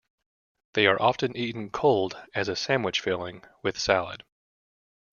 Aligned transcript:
They 0.73 0.87
are 0.87 0.99
often 0.99 1.37
eaten 1.37 1.69
cold 1.69 2.17
as 2.33 2.47
a 2.47 2.55
sandwich 2.55 3.01
filling, 3.01 3.43
with 3.61 3.77
salad. 3.79 4.23